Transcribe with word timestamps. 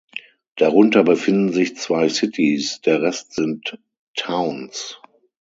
Darunter 0.55 1.03
befinden 1.03 1.53
sich 1.53 1.77
zwei 1.77 2.09
Cities, 2.09 2.81
der 2.83 3.03
Rest 3.03 3.33
sind 3.33 3.77
Towns. 4.15 4.99